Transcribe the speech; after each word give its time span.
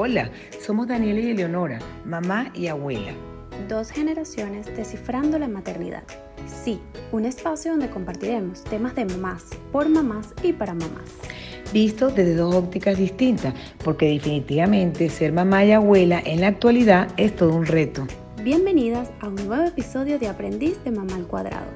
Hola, 0.00 0.30
somos 0.60 0.86
Daniela 0.86 1.18
y 1.18 1.30
Eleonora, 1.30 1.80
mamá 2.04 2.52
y 2.54 2.68
abuela. 2.68 3.12
Dos 3.66 3.90
generaciones 3.90 4.64
descifrando 4.76 5.40
la 5.40 5.48
maternidad. 5.48 6.04
Sí, 6.46 6.80
un 7.10 7.24
espacio 7.24 7.72
donde 7.72 7.90
compartiremos 7.90 8.62
temas 8.62 8.94
de 8.94 9.06
mamás, 9.06 9.46
por 9.72 9.88
mamás 9.88 10.34
y 10.44 10.52
para 10.52 10.72
mamás. 10.72 11.10
Visto 11.72 12.10
desde 12.10 12.36
dos 12.36 12.54
ópticas 12.54 12.96
distintas, 12.96 13.52
porque 13.82 14.06
definitivamente 14.06 15.08
ser 15.08 15.32
mamá 15.32 15.64
y 15.64 15.72
abuela 15.72 16.22
en 16.24 16.42
la 16.42 16.46
actualidad 16.46 17.08
es 17.16 17.34
todo 17.34 17.56
un 17.56 17.66
reto. 17.66 18.06
Bienvenidas 18.44 19.10
a 19.18 19.26
un 19.26 19.34
nuevo 19.34 19.64
episodio 19.64 20.20
de 20.20 20.28
Aprendiz 20.28 20.80
de 20.84 20.92
Mamá 20.92 21.16
al 21.16 21.26
Cuadrado. 21.26 21.72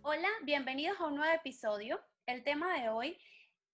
Hola, 0.00 0.28
bienvenidos 0.46 0.98
a 1.00 1.06
un 1.08 1.16
nuevo 1.16 1.34
episodio. 1.34 2.00
El 2.24 2.42
tema 2.44 2.80
de 2.80 2.88
hoy 2.88 3.18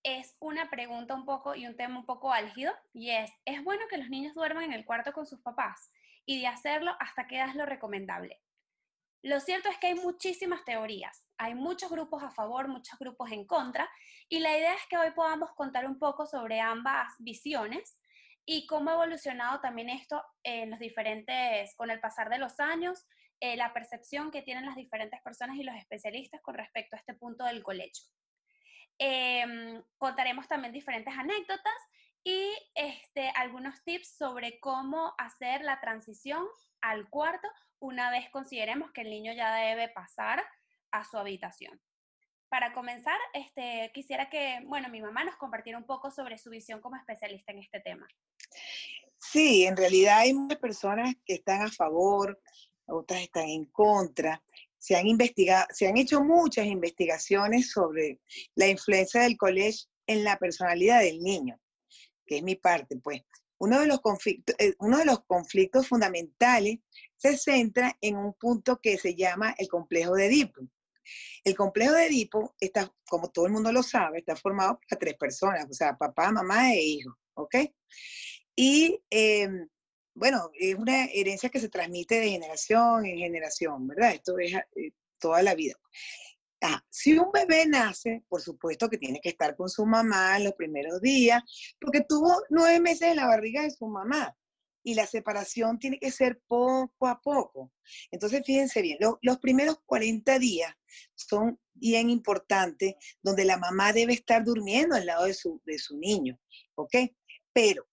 es 0.05 0.37
una 0.39 0.69
pregunta 0.69 1.15
un 1.15 1.25
poco 1.25 1.55
y 1.55 1.67
un 1.67 1.77
tema 1.77 1.99
un 1.99 2.07
poco 2.07 2.33
álgido 2.33 2.73
y 2.93 3.11
es, 3.11 3.33
¿es 3.47 3.65
bueno 3.65 3.87
que 3.89 3.97
los 3.97 4.11
niños 4.11 4.35
duerman 4.35 4.65
en 4.65 4.73
el 4.73 4.85
cuarto 4.85 5.13
con 5.13 5.27
sus 5.27 5.41
papás? 5.41 5.91
Y 6.27 6.41
de 6.41 6.47
hacerlo, 6.47 6.95
¿hasta 7.01 7.27
qué 7.27 7.37
edad 7.37 7.49
es 7.49 7.55
lo 7.57 7.67
recomendable? 7.67 8.41
Lo 9.23 9.41
cierto 9.41 9.71
es 9.71 9.79
que 9.79 9.89
hay 9.89 9.95
muchísimas 9.95 10.65
teorías, 10.67 11.25
hay 11.39 11.55
muchos 11.55 11.91
grupos 11.91 12.23
a 12.23 12.31
favor, 12.31 12.69
muchos 12.69 12.99
grupos 12.99 13.33
en 13.33 13.47
contra, 13.47 13.91
y 14.29 14.41
la 14.41 14.57
idea 14.57 14.75
es 14.75 14.83
que 14.89 14.99
hoy 14.99 15.13
podamos 15.13 15.51
contar 15.55 15.87
un 15.87 15.99
poco 15.99 16.27
sobre 16.27 16.61
ambas 16.61 17.15
visiones 17.19 17.99
y 18.45 18.67
cómo 18.67 18.91
ha 18.91 18.95
evolucionado 18.95 19.61
también 19.61 19.89
esto 19.89 20.23
en 20.43 20.71
los 20.71 20.79
diferentes, 20.79 21.75
con 21.77 21.91
el 21.91 22.01
pasar 22.01 22.29
de 22.29 22.37
los 22.37 22.61
años, 22.61 23.07
eh, 23.41 23.57
la 23.57 23.73
percepción 23.73 24.31
que 24.31 24.43
tienen 24.43 24.67
las 24.67 24.77
diferentes 24.77 25.23
personas 25.23 25.57
y 25.57 25.63
los 25.63 25.75
especialistas 25.77 26.43
con 26.43 26.55
respecto 26.55 26.95
a 26.95 26.99
este 26.99 27.15
punto 27.15 27.45
del 27.45 27.63
colecho. 27.63 28.03
Em, 28.99 29.83
contaremos 29.99 30.47
también 30.47 30.73
diferentes 30.73 31.13
anécdotas 31.17 31.75
y 32.23 32.51
este, 32.75 33.31
algunos 33.37 33.83
tips 33.85 34.17
sobre 34.17 34.59
cómo 34.61 35.15
hacer 35.19 35.63
la 35.63 35.81
transición 35.81 36.47
al 36.81 37.09
cuarto 37.11 37.49
una 37.81 38.11
vez 38.11 38.31
consideremos 38.31 38.93
que 38.93 39.03
el 39.03 39.11
niño 39.11 39.33
ya 39.33 39.55
debe 39.55 39.89
pasar 39.89 40.43
a 40.91 41.05
su 41.05 41.19
habitación. 41.19 41.81
Para 42.49 42.73
comenzar, 42.73 43.19
este, 43.33 43.91
quisiera 43.93 44.31
que, 44.31 44.61
bueno, 44.67 44.89
mi 44.89 45.03
mamá 45.03 45.25
nos 45.25 45.37
compartiera 45.37 45.77
un 45.77 45.85
poco 45.85 46.11
sobre 46.11 46.39
su 46.39 46.51
visión 46.51 46.81
como 46.81 46.97
especialista 46.97 47.53
en 47.53 47.59
este 47.59 47.81
tema. 47.81 48.07
Sí, 49.19 49.67
en 49.67 49.77
realidad 49.77 50.19
hay 50.19 50.35
muchas 50.35 50.59
personas 50.59 51.15
que 51.27 51.35
están 51.35 51.63
a 51.63 51.71
favor, 51.71 52.41
otras 52.87 53.23
están 53.23 53.49
en 53.49 53.65
contra 53.67 54.43
se 54.85 54.97
han 54.97 55.07
investigado, 55.07 55.67
se 55.71 55.87
han 55.87 55.97
hecho 55.97 56.23
muchas 56.23 56.67
investigaciones 56.67 57.71
sobre 57.71 58.21
la 58.55 58.69
influencia 58.69 59.23
del 59.23 59.39
colegio 59.39 59.89
en 60.07 60.25
la 60.25 60.39
personalidad 60.39 61.01
del 61.01 61.21
niño, 61.21 61.59
que 62.27 62.37
es 62.37 62.43
mi 62.43 62.57
parte, 62.57 62.99
pues. 63.03 63.23
Uno 63.57 63.81
de 63.81 63.87
los 63.87 64.03
conflictos, 64.03 64.55
eh, 64.59 64.75
uno 64.81 64.99
de 64.99 65.07
los 65.07 65.25
conflictos 65.25 65.89
fundamentales 65.89 66.81
se 67.17 67.39
centra 67.39 67.97
en 68.03 68.19
un 68.19 68.35
punto 68.35 68.79
que 68.83 68.99
se 68.99 69.15
llama 69.15 69.55
el 69.57 69.69
complejo 69.69 70.17
de 70.17 70.27
Edipo. 70.27 70.61
El 71.45 71.57
complejo 71.57 71.95
de 71.95 72.09
Edipo 72.09 72.55
está, 72.61 72.93
como 73.09 73.31
todo 73.31 73.47
el 73.47 73.53
mundo 73.53 73.73
lo 73.73 73.83
sabe, 73.83 74.19
está 74.19 74.37
formado 74.37 74.79
por 74.87 74.99
tres 74.99 75.15
personas, 75.15 75.67
o 75.71 75.73
sea, 75.73 75.97
papá, 75.97 76.31
mamá 76.31 76.75
e 76.75 76.83
hijo, 76.83 77.17
¿ok? 77.33 77.55
Y 78.55 79.01
em, 79.09 79.67
bueno, 80.15 80.51
es 80.55 80.75
una 80.77 81.07
herencia 81.07 81.49
que 81.49 81.61
se 81.61 81.69
transmite 81.69 82.21
de 82.21 82.31
generación 82.31 83.05
en 83.05 83.19
generación, 83.19 83.87
¿verdad? 83.89 84.13
Esto 84.13 84.39
es 84.39 84.55
eh, 84.55 84.93
toda 85.19 85.43
la 85.43 85.55
vida. 85.55 85.75
Ah, 86.63 86.83
si 86.89 87.19
un 87.19 87.31
bebé 87.33 87.67
nace, 87.67 88.25
por 88.29 88.41
supuesto 88.41 88.89
que 88.89 88.97
tiene 88.97 89.21
que 89.21 89.29
estar 89.31 89.57
con 89.57 89.69
su 89.69 89.85
mamá 89.85 90.39
los 90.39 90.55
primeros 90.55 91.01
días, 91.01 91.43
porque 91.81 92.03
tuvo 92.09 92.43
nueve 92.49 92.81
meses 92.81 93.11
en 93.11 93.17
la 93.17 93.27
barriga 93.27 93.63
de 93.63 93.71
su 93.71 93.87
mamá. 93.87 94.35
Y 94.87 94.95
la 94.95 95.07
separación 95.07 95.79
tiene 95.79 95.99
que 95.99 96.11
ser 96.11 96.41
poco 96.47 97.07
a 97.07 97.21
poco. 97.21 97.73
Entonces, 98.11 98.43
fíjense 98.45 98.83
bien, 98.83 98.99
los 99.23 99.39
primeros 99.39 99.79
40 99.87 100.39
días 100.39 100.75
son 101.15 101.59
bien 101.73 102.11
importantes, 102.11 102.95
donde 103.23 103.45
la 103.45 103.57
mamá 103.57 103.93
debe 103.93 104.13
estar 104.13 104.45
durmiendo 104.45 104.95
al 104.95 105.07
lado 105.07 105.25
de 105.25 105.35
su, 105.35 105.61
de 105.65 105.79
su 105.79 105.99
niño, 105.99 106.39
¿ok? 106.77 106.95
Pero, 107.53 107.87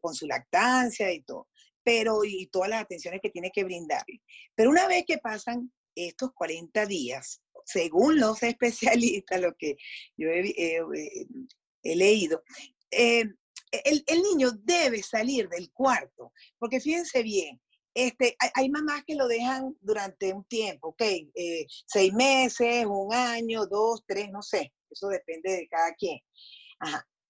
con 0.00 0.14
su 0.14 0.26
lactancia 0.26 1.12
y 1.12 1.22
todo 1.22 1.48
pero 1.84 2.24
y 2.24 2.46
todas 2.46 2.70
las 2.70 2.82
atenciones 2.82 3.20
que 3.22 3.30
tiene 3.30 3.50
que 3.52 3.64
brindarle. 3.64 4.20
Pero 4.54 4.70
una 4.70 4.88
vez 4.88 5.04
que 5.06 5.18
pasan 5.18 5.70
estos 5.94 6.32
40 6.32 6.86
días, 6.86 7.42
según 7.64 8.18
los 8.18 8.42
especialistas, 8.42 9.40
lo 9.40 9.54
que 9.56 9.76
yo 10.16 10.28
he, 10.30 10.50
eh, 10.56 11.96
leído, 11.96 12.42
eh, 12.90 13.24
el, 13.70 14.22
niño 14.22 14.52
debe 14.62 15.02
salir 15.02 15.48
del 15.48 15.70
cuarto, 15.72 16.32
porque 16.58 16.80
fíjense 16.80 17.22
bien, 17.22 17.60
este, 17.92 18.36
hay, 18.54 18.70
mamás 18.70 19.04
que 19.04 19.14
lo 19.14 19.28
dejan 19.28 19.76
durante 19.80 20.32
un 20.32 20.44
tiempo, 20.44 20.88
ok, 20.88 21.02
eh, 21.02 21.66
seis 21.86 22.12
meses, 22.12 22.86
un 22.86 23.12
año, 23.14 23.66
dos, 23.66 24.02
tres, 24.06 24.30
no 24.30 24.42
sé, 24.42 24.72
eso 24.90 25.08
depende 25.08 25.52
de 25.52 25.68
cada 25.68 25.92
quien. 25.94 26.18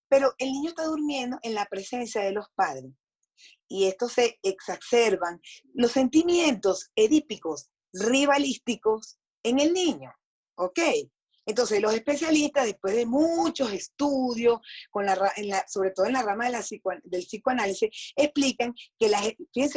Pero 0.08 0.32
el 0.38 0.52
niño 0.52 0.70
está 0.70 0.84
durmiendo 0.84 1.38
en 1.42 1.54
la 1.54 1.66
presencia 1.66 2.22
de 2.22 2.32
los 2.32 2.46
padres 2.54 2.92
y 3.68 3.84
esto 3.84 4.08
se 4.08 4.38
exacerban 4.42 5.40
los 5.74 5.92
sentimientos 5.92 6.90
edípicos, 6.94 7.70
rivalísticos 7.92 9.18
en 9.42 9.60
el 9.60 9.72
niño. 9.72 10.12
¿Ok? 10.56 10.78
Entonces, 11.46 11.80
los 11.80 11.94
especialistas, 11.94 12.64
después 12.66 12.94
de 12.94 13.06
muchos 13.06 13.72
estudios, 13.72 14.60
con 14.90 15.04
la, 15.04 15.16
sobre 15.68 15.90
todo 15.90 16.06
en 16.06 16.14
la 16.14 16.22
rama 16.22 16.50
del 16.50 17.24
psicoanálisis, 17.24 18.12
explican 18.16 18.74
que, 18.98 19.08
las, 19.08 19.22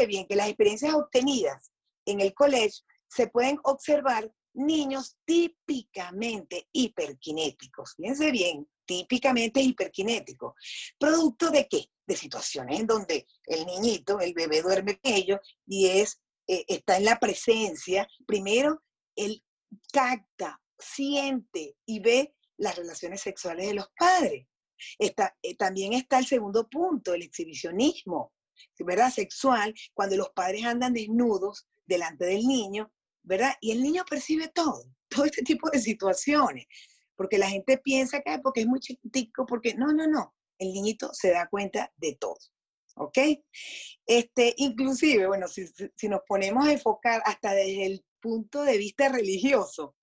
bien, 0.07 0.27
que 0.27 0.35
las 0.35 0.47
experiencias 0.47 0.93
obtenidas 0.93 1.71
en 2.05 2.21
el 2.21 2.33
colegio 2.33 2.85
se 3.09 3.27
pueden 3.27 3.59
observar 3.63 4.31
niños 4.57 5.17
típicamente 5.25 6.67
hiperkinéticos. 6.71 7.95
Fíjense 7.95 8.31
bien, 8.31 8.67
típicamente 8.85 9.61
hiperkinéticos. 9.61 10.53
¿Producto 10.97 11.49
de 11.49 11.67
qué? 11.67 11.89
de 12.07 12.15
situaciones 12.15 12.79
en 12.79 12.87
donde 12.87 13.27
el 13.45 13.65
niñito, 13.65 14.19
el 14.19 14.33
bebé 14.33 14.61
duerme 14.61 14.97
con 14.97 15.13
ellos 15.13 15.39
y 15.67 15.87
es, 15.87 16.19
eh, 16.47 16.63
está 16.67 16.97
en 16.97 17.05
la 17.05 17.19
presencia, 17.19 18.07
primero, 18.25 18.81
él 19.15 19.43
capta, 19.91 20.59
siente 20.79 21.75
y 21.85 21.99
ve 21.99 22.33
las 22.57 22.77
relaciones 22.77 23.21
sexuales 23.21 23.67
de 23.67 23.73
los 23.73 23.89
padres. 23.97 24.47
Está, 24.97 25.35
eh, 25.41 25.55
también 25.55 25.93
está 25.93 26.17
el 26.19 26.25
segundo 26.25 26.69
punto, 26.69 27.13
el 27.13 27.23
exhibicionismo, 27.23 28.31
¿verdad? 28.79 29.11
Sexual, 29.11 29.73
cuando 29.93 30.15
los 30.15 30.29
padres 30.29 30.63
andan 30.63 30.93
desnudos 30.93 31.67
delante 31.85 32.25
del 32.25 32.47
niño, 32.47 32.91
¿verdad? 33.27 33.53
Y 33.59 33.71
el 33.71 33.83
niño 33.83 34.03
percibe 34.09 34.47
todo, 34.47 34.83
todo 35.09 35.25
este 35.25 35.43
tipo 35.43 35.69
de 35.69 35.79
situaciones, 35.79 36.65
porque 37.15 37.37
la 37.37 37.49
gente 37.49 37.77
piensa 37.77 38.21
que 38.21 38.39
porque 38.39 38.61
es 38.61 38.67
muy 38.67 38.79
chiquitico, 38.79 39.45
porque 39.45 39.75
no, 39.75 39.91
no, 39.91 40.07
no, 40.07 40.33
el 40.57 40.71
niñito 40.71 41.13
se 41.13 41.31
da 41.31 41.47
cuenta 41.47 41.91
de 41.97 42.15
todo. 42.15 42.37
¿Ok? 42.99 43.17
Este, 44.07 44.55
inclusive, 44.57 45.27
bueno, 45.27 45.47
si, 45.47 45.67
nos 46.07 46.21
ponemos 46.27 46.67
a 46.67 46.71
enfocar 46.71 47.21
hasta 47.25 47.53
desde 47.53 47.85
el 47.85 48.05
punto 48.19 48.63
de 48.63 48.77
vista 48.77 49.09
religioso, 49.09 49.95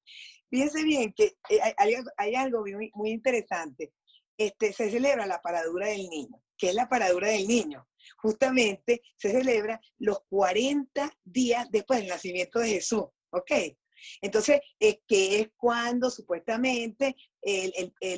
fíjense 0.48 0.84
bien 0.84 1.12
que 1.12 1.34
eh, 1.50 1.74
hay, 2.16 2.34
algo 2.36 2.64
muy, 2.94 3.10
interesante. 3.10 3.92
Este, 4.38 4.72
se 4.72 4.90
celebra 4.90 5.26
la 5.26 5.40
paradura 5.40 5.88
del 5.88 6.08
niño. 6.08 6.40
¿Qué 6.56 6.68
es 6.68 6.74
la 6.74 6.88
paradura 6.88 7.28
del 7.28 7.48
niño? 7.48 7.84
Justamente 8.18 9.02
se 9.16 9.32
celebra 9.32 9.80
los 9.98 10.20
40 10.28 11.12
días 11.24 11.68
después 11.70 12.00
del 12.00 12.08
nacimiento 12.08 12.60
de 12.60 12.68
Jesús. 12.68 13.06
¿Ok? 13.34 13.50
Entonces, 14.20 14.60
es 14.78 14.98
que 15.06 15.40
es 15.40 15.48
cuando 15.56 16.10
supuestamente 16.10 17.16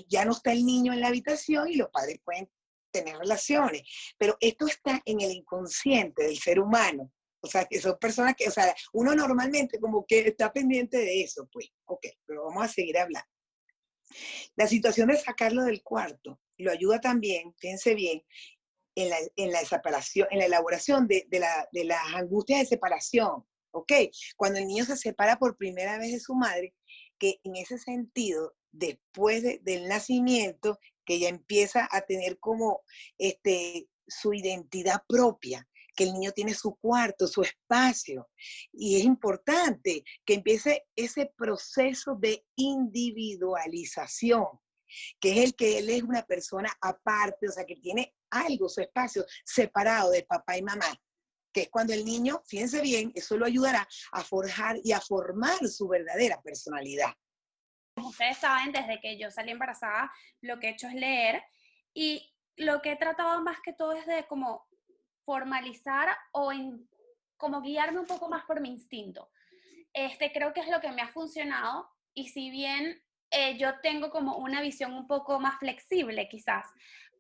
ya 0.09 0.25
no 0.25 0.33
está 0.33 0.53
el 0.53 0.65
niño 0.65 0.93
en 0.93 1.01
la 1.01 1.09
habitación 1.09 1.69
y 1.69 1.77
los 1.77 1.91
padres 1.91 2.19
pueden 2.25 2.51
tener 2.91 3.17
relaciones. 3.19 3.83
Pero 4.19 4.37
esto 4.41 4.67
está 4.67 5.01
en 5.05 5.21
el 5.21 5.33
inconsciente 5.33 6.25
del 6.25 6.39
ser 6.39 6.61
humano. 6.61 7.13
O 7.41 7.49
sea, 7.49 7.65
que 7.67 7.81
son 7.81 7.97
personas 7.99 8.35
que, 8.37 8.49
o 8.49 8.51
sea, 8.51 8.75
uno 8.93 9.15
normalmente 9.15 9.79
como 9.79 10.05
que 10.07 10.21
está 10.29 10.53
pendiente 10.53 10.99
de 10.99 11.23
eso, 11.23 11.49
pues, 11.53 11.69
ok, 11.85 12.07
pero 12.25 12.47
vamos 12.47 12.65
a 12.65 12.69
seguir 12.69 12.99
hablando. 12.99 13.29
La 14.57 14.67
situación 14.67 15.09
de 15.09 15.17
sacarlo 15.17 15.63
del 15.63 15.83
cuarto 15.83 16.41
lo 16.59 16.73
ayuda 16.73 17.01
también, 17.01 17.55
fíjense 17.59 17.95
bien, 17.95 18.23
en 18.97 19.11
la, 19.11 19.19
en 19.37 19.53
la 19.53 19.61
separación, 19.65 20.27
en 20.31 20.39
la 20.39 20.47
elaboración 20.47 21.07
de, 21.07 21.27
de, 21.29 21.41
la, 21.41 21.69
de 21.71 21.85
las 21.85 22.03
angustias 22.15 22.61
de 22.61 22.67
separación, 22.67 23.47
¿ok? 23.77 23.93
Cuando 24.37 24.59
el 24.59 24.67
niño 24.67 24.85
se 24.85 24.97
separa 24.97 25.39
por 25.39 25.57
primera 25.57 25.99
vez 25.99 26.13
de 26.13 26.21
su 26.21 26.35
madre, 26.35 26.75
que 27.19 27.41
en 27.45 27.57
ese 27.57 27.79
sentido, 27.79 28.55
después 28.73 29.43
del 29.63 29.89
nacimiento, 29.89 30.79
que 31.05 31.19
ya 31.19 31.29
empieza 31.29 31.89
a 31.91 32.01
tener 32.03 32.39
como 32.39 32.83
este, 33.19 33.89
su 34.07 34.33
identidad 34.35 35.03
propia, 35.07 35.67
que 35.95 36.05
el 36.05 36.13
niño 36.13 36.33
tiene 36.33 36.53
su 36.55 36.77
cuarto, 36.77 37.27
su 37.27 37.43
espacio. 37.43 38.29
Y 38.73 38.97
es 38.97 39.05
importante 39.05 40.05
que 40.25 40.35
empiece 40.35 40.85
ese 40.95 41.33
proceso 41.37 42.17
de 42.17 42.45
individualización. 42.57 44.47
que 45.21 45.33
es 45.33 45.39
el 45.39 45.57
que 45.57 45.79
él 45.79 45.91
es 45.91 46.03
una 46.05 46.23
persona 46.23 46.73
aparte, 46.81 47.49
o 47.49 47.53
sea, 47.53 47.65
que 47.65 47.75
tiene 47.77 48.15
algo, 48.31 48.69
su 48.69 48.81
espacio 48.81 49.25
separado 49.45 50.11
de 50.11 50.23
papá 50.23 50.57
y 50.57 50.63
mamá, 50.63 50.97
que 51.57 51.63
es 51.63 51.71
cuando 51.71 51.95
el 51.95 52.05
niño, 52.05 52.43
fíjense 52.45 52.83
bien, 52.83 53.13
eso 53.15 53.35
lo 53.39 53.47
ayudará 53.47 53.89
a 54.13 54.23
forjar 54.23 54.77
y 54.85 54.93
a 54.93 55.01
formar 55.01 55.57
su 55.67 55.89
verdadera 55.89 56.39
personalidad. 56.43 57.15
Como 57.95 58.11
ustedes 58.11 58.37
saben, 58.37 58.73
desde 58.73 59.01
que 59.01 59.19
yo 59.19 59.31
salí 59.31 59.53
embarazada, 59.53 60.13
lo 60.43 60.61
que 60.61 60.67
he 60.67 60.71
hecho 60.73 60.87
es 60.87 60.93
leer 60.93 61.43
y 61.95 62.31
lo 62.57 62.83
que 62.83 62.93
he 62.93 62.97
tratado 62.97 63.43
más 63.43 63.59
que 63.63 63.73
todo 63.73 63.93
es 63.93 64.05
de 64.05 64.27
como 64.27 64.67
formalizar 65.25 66.15
o 66.33 66.53
como 67.39 67.63
guiarme 67.63 68.01
un 68.01 68.07
poco 68.07 68.29
más 68.29 68.45
por 68.45 68.61
mi 68.61 68.69
instinto. 68.69 69.31
Este 69.95 70.33
creo 70.33 70.53
que 70.53 70.61
es 70.61 70.69
lo 70.69 70.83
que 70.83 70.93
me 70.93 71.01
ha 71.01 71.09
funcionado 71.09 71.89
y 72.13 72.29
si 72.29 72.51
bien 72.51 73.03
eh, 73.31 73.57
yo 73.57 73.81
tengo 73.81 74.11
como 74.11 74.37
una 74.37 74.61
visión 74.61 74.93
un 74.93 75.07
poco 75.07 75.41
más 75.41 75.59
flexible 75.59 76.29
quizás, 76.29 76.67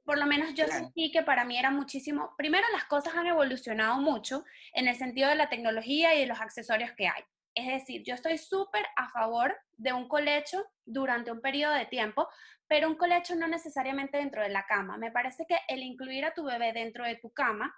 por 0.06 0.19
lo 0.19 0.26
menos 0.26 0.55
yo 0.55 0.67
sentí 0.69 1.11
que 1.11 1.25
para 1.25 1.44
mí 1.44 1.58
era 1.58 1.70
muchísimo, 1.70 2.32
primero 2.38 2.64
las 2.73 2.85
cosas 2.85 3.14
han 3.17 3.26
evolucionado 3.26 4.00
mucho 4.00 4.44
en 4.73 4.87
el 4.87 4.94
sentido 4.94 5.29
de 5.29 5.35
la 5.35 5.49
tecnología 5.49 6.14
y 6.14 6.20
de 6.20 6.26
los 6.26 6.41
accesorios 6.41 6.93
que 6.93 7.08
hay. 7.08 7.23
Es 7.56 7.67
decir, 7.67 8.05
yo 8.05 8.14
estoy 8.14 8.38
súper 8.38 8.87
a 8.97 9.08
favor 9.08 9.56
de 9.76 9.93
un 9.93 10.06
colecho 10.08 10.64
durante 10.85 11.32
un 11.32 11.41
periodo 11.41 11.75
de 11.75 11.87
tiempo, 11.87 12.29
pero 12.69 12.88
un 12.88 12.94
colecho 12.94 13.35
no 13.35 13.49
necesariamente 13.49 14.19
dentro 14.19 14.43
de 14.43 14.49
la 14.49 14.64
cama. 14.67 14.97
Me 14.97 15.11
parece 15.11 15.44
que 15.47 15.58
el 15.67 15.82
incluir 15.82 16.25
a 16.25 16.35
tu 16.35 16.44
bebé 16.44 16.73
dentro 16.73 17.05
de 17.05 17.17
tu 17.17 17.31
cama, 17.31 17.75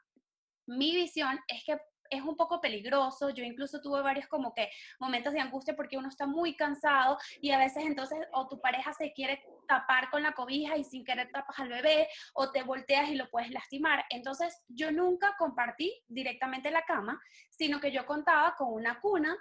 mi 0.66 0.94
visión 0.94 1.40
es 1.48 1.64
que 1.64 1.78
es 2.10 2.22
un 2.22 2.36
poco 2.36 2.60
peligroso. 2.60 3.30
Yo 3.30 3.44
incluso 3.44 3.80
tuve 3.80 4.02
varios 4.02 4.26
como 4.26 4.54
que 4.54 4.70
momentos 4.98 5.32
de 5.32 5.40
angustia 5.40 5.76
porque 5.76 5.96
uno 5.96 6.08
está 6.08 6.26
muy 6.26 6.56
cansado 6.56 7.18
y 7.40 7.50
a 7.50 7.58
veces 7.58 7.84
entonces 7.84 8.18
o 8.32 8.48
tu 8.48 8.60
pareja 8.60 8.92
se 8.92 9.12
quiere 9.12 9.42
tapar 9.66 10.10
con 10.10 10.22
la 10.22 10.32
cobija 10.32 10.76
y 10.76 10.84
sin 10.84 11.04
querer 11.04 11.30
tapas 11.32 11.58
al 11.58 11.68
bebé 11.68 12.08
o 12.34 12.50
te 12.50 12.62
volteas 12.62 13.08
y 13.10 13.14
lo 13.14 13.28
puedes 13.30 13.50
lastimar. 13.50 14.04
Entonces 14.10 14.62
yo 14.68 14.90
nunca 14.90 15.34
compartí 15.38 15.92
directamente 16.08 16.70
la 16.70 16.82
cama, 16.82 17.20
sino 17.50 17.80
que 17.80 17.92
yo 17.92 18.06
contaba 18.06 18.54
con 18.56 18.72
una 18.72 19.00
cuna 19.00 19.36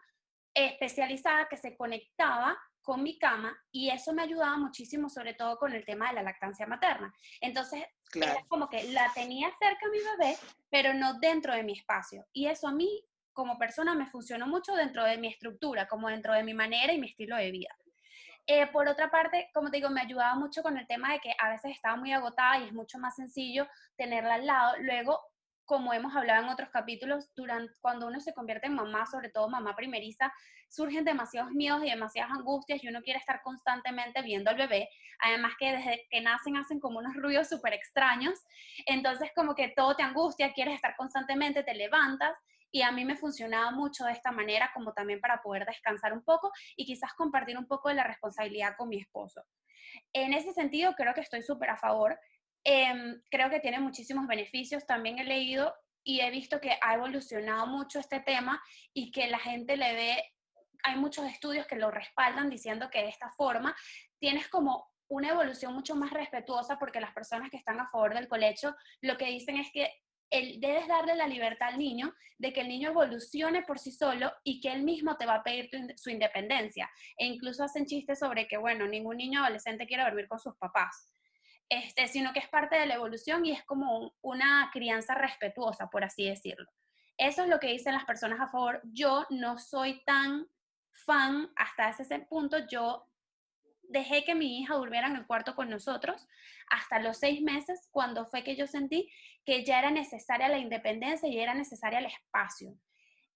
especializada 0.53 1.47
que 1.47 1.57
se 1.57 1.77
conectaba 1.77 2.57
con 2.87 3.03
mi 3.03 3.19
cama 3.19 3.53
y 3.69 3.89
eso 3.89 4.13
me 4.13 4.21
ayudaba 4.21 4.55
muchísimo, 4.55 5.09
sobre 5.09 5.33
todo 5.33 5.57
con 5.57 5.73
el 5.73 5.83
tema 5.83 6.07
de 6.07 6.13
la 6.13 6.23
lactancia 6.23 6.65
materna. 6.65 7.13
Entonces, 7.41 7.83
era 8.15 8.45
como 8.47 8.69
que 8.69 8.81
la 8.93 9.11
tenía 9.13 9.49
cerca 9.59 9.87
a 9.87 9.89
mi 9.89 9.97
bebé, 9.97 10.37
pero 10.69 10.93
no 10.93 11.19
dentro 11.19 11.53
de 11.53 11.63
mi 11.63 11.73
espacio. 11.73 12.25
Y 12.31 12.47
eso 12.47 12.65
a 12.65 12.71
mí, 12.71 13.03
como 13.33 13.57
persona, 13.57 13.93
me 13.93 14.05
funcionó 14.05 14.47
mucho 14.47 14.73
dentro 14.73 15.03
de 15.03 15.17
mi 15.17 15.27
estructura, 15.27 15.85
como 15.85 16.07
dentro 16.07 16.33
de 16.33 16.43
mi 16.43 16.53
manera 16.53 16.93
y 16.93 16.97
mi 16.97 17.07
estilo 17.07 17.35
de 17.35 17.51
vida. 17.51 17.75
Eh, 18.45 18.67
por 18.67 18.87
otra 18.87 19.11
parte, 19.11 19.49
como 19.53 19.69
te 19.69 19.77
digo, 19.77 19.89
me 19.89 19.99
ayudaba 19.99 20.35
mucho 20.35 20.63
con 20.63 20.77
el 20.77 20.87
tema 20.87 21.11
de 21.11 21.19
que 21.19 21.33
a 21.37 21.49
veces 21.49 21.71
estaba 21.71 21.97
muy 21.97 22.13
agotada 22.13 22.59
y 22.59 22.67
es 22.67 22.73
mucho 22.73 22.99
más 22.99 23.17
sencillo 23.17 23.67
tenerla 23.97 24.35
al 24.35 24.45
lado. 24.45 24.75
Luego, 24.79 25.19
como 25.67 25.93
hemos 25.93 26.15
hablado 26.15 26.43
en 26.43 26.49
otros 26.49 26.69
capítulos, 26.69 27.29
durante, 27.35 27.73
cuando 27.81 28.07
uno 28.07 28.21
se 28.21 28.33
convierte 28.33 28.67
en 28.67 28.73
mamá, 28.73 29.05
sobre 29.05 29.29
todo 29.29 29.49
mamá 29.49 29.75
primeriza, 29.75 30.33
surgen 30.69 31.03
demasiados 31.03 31.51
miedos 31.51 31.83
y 31.83 31.89
demasiadas 31.89 32.31
angustias 32.31 32.81
y 32.81 32.87
uno 32.87 33.01
quiere 33.01 33.19
estar 33.19 33.41
constantemente 33.43 34.21
viendo 34.21 34.49
al 34.49 34.55
bebé. 34.55 34.89
Además 35.19 35.53
que 35.59 35.73
desde 35.73 36.07
que 36.09 36.21
nacen 36.21 36.55
hacen 36.55 36.79
como 36.79 36.99
unos 36.99 37.15
ruidos 37.15 37.49
súper 37.49 37.73
extraños. 37.73 38.39
Entonces 38.85 39.29
como 39.35 39.55
que 39.55 39.73
todo 39.75 39.95
te 39.95 40.03
angustia, 40.03 40.53
quieres 40.53 40.75
estar 40.75 40.95
constantemente, 40.95 41.63
te 41.63 41.73
levantas. 41.73 42.33
Y 42.71 42.81
a 42.81 42.91
mí 42.91 43.03
me 43.03 43.15
funcionaba 43.15 43.71
mucho 43.71 44.05
de 44.05 44.13
esta 44.13 44.31
manera, 44.31 44.71
como 44.73 44.93
también 44.93 45.19
para 45.19 45.41
poder 45.41 45.65
descansar 45.65 46.13
un 46.13 46.23
poco 46.23 46.51
y 46.75 46.85
quizás 46.85 47.13
compartir 47.13 47.57
un 47.57 47.67
poco 47.67 47.89
de 47.89 47.95
la 47.95 48.03
responsabilidad 48.03 48.75
con 48.77 48.89
mi 48.89 48.99
esposo. 48.99 49.41
En 50.13 50.33
ese 50.33 50.53
sentido, 50.53 50.93
creo 50.95 51.13
que 51.13 51.21
estoy 51.21 51.41
súper 51.41 51.69
a 51.69 51.77
favor 51.77 52.19
Em, 52.69 53.21
creo 53.31 53.49
que 53.49 53.61
tiene 53.61 53.79
muchísimos 53.79 54.27
beneficios. 54.27 54.85
También 54.85 55.19
he 55.19 55.23
leído 55.23 55.73
y 56.03 56.19
he 56.19 56.29
visto 56.29 56.59
que 56.59 56.77
ha 56.81 56.95
evolucionado 56.95 57.65
mucho 57.65 57.97
este 57.97 58.19
tema 58.19 58.61
y 58.93 59.09
que 59.09 59.29
la 59.29 59.39
gente 59.39 59.77
le 59.77 59.93
ve, 59.93 60.23
hay 60.83 60.97
muchos 60.97 61.25
estudios 61.27 61.65
que 61.65 61.77
lo 61.77 61.91
respaldan 61.91 62.49
diciendo 62.49 62.89
que 62.91 62.99
de 62.99 63.07
esta 63.07 63.31
forma 63.31 63.73
tienes 64.19 64.49
como 64.49 64.85
una 65.07 65.29
evolución 65.29 65.73
mucho 65.73 65.95
más 65.95 66.11
respetuosa 66.11 66.77
porque 66.77 66.99
las 66.99 67.13
personas 67.13 67.49
que 67.49 67.55
están 67.55 67.79
a 67.79 67.87
favor 67.87 68.13
del 68.13 68.27
colecho 68.27 68.75
lo 68.99 69.17
que 69.17 69.27
dicen 69.27 69.55
es 69.55 69.71
que 69.71 69.89
el, 70.29 70.59
debes 70.59 70.89
darle 70.89 71.15
la 71.15 71.27
libertad 71.27 71.69
al 71.69 71.79
niño 71.79 72.13
de 72.37 72.51
que 72.51 72.59
el 72.59 72.67
niño 72.67 72.89
evolucione 72.89 73.61
por 73.61 73.79
sí 73.79 73.93
solo 73.93 74.33
y 74.43 74.59
que 74.59 74.73
él 74.73 74.83
mismo 74.83 75.15
te 75.15 75.25
va 75.25 75.35
a 75.35 75.43
pedir 75.43 75.69
su 75.95 76.09
independencia. 76.09 76.91
E 77.17 77.27
incluso 77.27 77.63
hacen 77.63 77.85
chistes 77.85 78.19
sobre 78.19 78.45
que, 78.45 78.57
bueno, 78.57 78.85
ningún 78.87 79.15
niño 79.15 79.41
adolescente 79.41 79.87
quiere 79.87 80.03
dormir 80.03 80.27
con 80.27 80.37
sus 80.37 80.57
papás 80.57 81.13
este, 81.69 82.07
sino 82.07 82.33
que 82.33 82.39
es 82.39 82.47
parte 82.47 82.77
de 82.77 82.85
la 82.85 82.95
evolución 82.95 83.45
y 83.45 83.51
es 83.51 83.63
como 83.63 84.13
una 84.21 84.69
crianza 84.71 85.15
respetuosa, 85.15 85.89
por 85.89 86.03
así 86.03 86.27
decirlo. 86.27 86.69
Eso 87.17 87.43
es 87.43 87.49
lo 87.49 87.59
que 87.59 87.71
dicen 87.71 87.93
las 87.93 88.05
personas 88.05 88.39
a 88.39 88.47
favor. 88.47 88.81
Yo 88.85 89.25
no 89.29 89.57
soy 89.57 90.03
tan 90.05 90.47
fan 91.05 91.49
hasta 91.55 91.89
ese 91.89 92.19
punto. 92.19 92.57
Yo 92.67 93.05
dejé 93.89 94.23
que 94.23 94.35
mi 94.35 94.59
hija 94.59 94.75
durmiera 94.75 95.07
en 95.07 95.15
el 95.15 95.25
cuarto 95.25 95.55
con 95.55 95.69
nosotros 95.69 96.27
hasta 96.69 96.99
los 96.99 97.17
seis 97.17 97.41
meses, 97.41 97.87
cuando 97.91 98.25
fue 98.25 98.43
que 98.43 98.55
yo 98.55 98.67
sentí 98.67 99.09
que 99.45 99.63
ya 99.63 99.79
era 99.79 99.91
necesaria 99.91 100.49
la 100.49 100.57
independencia 100.57 101.27
y 101.29 101.39
era 101.39 101.53
necesaria 101.53 101.99
el 101.99 102.05
espacio. 102.05 102.77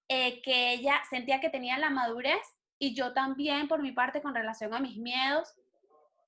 Eh, 0.09 0.41
que 0.41 0.73
ella 0.73 1.01
sentía 1.09 1.39
que 1.39 1.49
tenía 1.49 1.77
la 1.77 1.89
madurez 1.89 2.41
y 2.77 2.93
yo 2.93 3.13
también, 3.13 3.67
por 3.67 3.81
mi 3.81 3.93
parte, 3.93 4.21
con 4.21 4.35
relación 4.35 4.73
a 4.73 4.79
mis 4.79 4.97
miedos, 4.97 5.53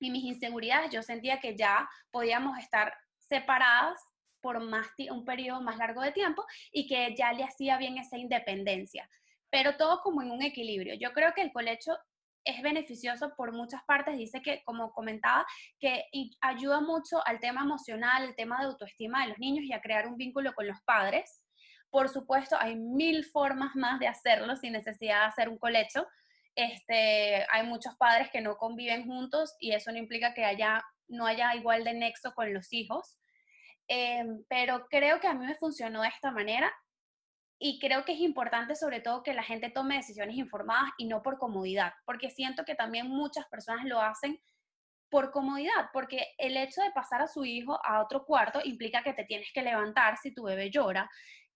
y 0.00 0.10
mis 0.10 0.24
inseguridades, 0.24 0.90
yo 0.90 1.02
sentía 1.02 1.40
que 1.40 1.56
ya 1.56 1.88
podíamos 2.10 2.58
estar 2.58 2.92
separadas 3.18 4.00
por 4.40 4.60
más 4.60 4.86
un 5.10 5.24
periodo 5.24 5.62
más 5.62 5.78
largo 5.78 6.02
de 6.02 6.12
tiempo 6.12 6.44
y 6.70 6.86
que 6.86 7.14
ya 7.16 7.32
le 7.32 7.44
hacía 7.44 7.78
bien 7.78 7.96
esa 7.96 8.18
independencia. 8.18 9.08
Pero 9.50 9.76
todo 9.76 10.00
como 10.02 10.20
en 10.20 10.30
un 10.30 10.42
equilibrio. 10.42 10.94
Yo 10.94 11.12
creo 11.12 11.32
que 11.32 11.40
el 11.40 11.52
colecho 11.52 11.96
es 12.44 12.60
beneficioso 12.62 13.34
por 13.36 13.52
muchas 13.52 13.82
partes. 13.84 14.18
Dice 14.18 14.42
que, 14.42 14.62
como 14.64 14.92
comentaba, 14.92 15.46
que 15.80 16.04
ayuda 16.40 16.80
mucho 16.80 17.26
al 17.26 17.40
tema 17.40 17.62
emocional, 17.62 18.24
el 18.24 18.36
tema 18.36 18.58
de 18.58 18.66
autoestima 18.66 19.22
de 19.22 19.30
los 19.30 19.38
niños 19.38 19.64
y 19.64 19.72
a 19.72 19.80
crear 19.80 20.06
un 20.06 20.16
vínculo 20.16 20.52
con 20.54 20.66
los 20.66 20.80
padres. 20.82 21.42
Por 21.88 22.08
supuesto, 22.08 22.56
hay 22.58 22.76
mil 22.76 23.24
formas 23.24 23.74
más 23.74 23.98
de 23.98 24.08
hacerlo 24.08 24.56
sin 24.56 24.72
necesidad 24.72 25.20
de 25.20 25.26
hacer 25.26 25.48
un 25.48 25.58
colecho. 25.58 26.06
Este, 26.54 27.46
hay 27.50 27.66
muchos 27.66 27.96
padres 27.96 28.28
que 28.30 28.40
no 28.40 28.56
conviven 28.56 29.06
juntos 29.06 29.54
y 29.58 29.72
eso 29.72 29.90
no 29.92 29.98
implica 29.98 30.34
que 30.34 30.44
haya, 30.44 30.82
no 31.08 31.26
haya 31.26 31.54
igual 31.54 31.84
de 31.84 31.94
nexo 31.94 32.32
con 32.34 32.52
los 32.54 32.72
hijos. 32.72 33.18
Em, 33.88 34.44
pero 34.48 34.86
creo 34.88 35.20
que 35.20 35.26
a 35.26 35.34
mí 35.34 35.44
me 35.46 35.56
funcionó 35.56 36.02
de 36.02 36.08
esta 36.08 36.30
manera 36.30 36.72
y 37.58 37.78
creo 37.78 38.04
que 38.04 38.12
es 38.12 38.20
importante 38.20 38.76
sobre 38.76 39.00
todo 39.00 39.22
que 39.22 39.34
la 39.34 39.42
gente 39.42 39.70
tome 39.70 39.96
decisiones 39.96 40.36
informadas 40.36 40.90
y 40.98 41.06
no 41.06 41.22
por 41.22 41.38
comodidad, 41.38 41.92
porque 42.06 42.30
siento 42.30 42.64
que 42.64 42.74
también 42.74 43.08
muchas 43.08 43.46
personas 43.46 43.84
lo 43.84 44.00
hacen 44.00 44.40
por 45.10 45.30
comodidad, 45.30 45.90
porque 45.92 46.26
el 46.38 46.56
hecho 46.56 46.82
de 46.82 46.90
pasar 46.90 47.22
a 47.22 47.28
su 47.28 47.44
hijo 47.44 47.78
a 47.84 48.02
otro 48.02 48.24
cuarto 48.24 48.60
implica 48.64 49.02
que 49.02 49.12
te 49.12 49.24
tienes 49.24 49.48
que 49.52 49.62
levantar 49.62 50.16
si 50.16 50.34
tu 50.34 50.44
bebé 50.44 50.70
llora, 50.70 51.08